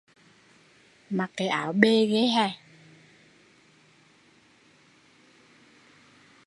[1.09, 2.27] Mặc cái áo bề ghê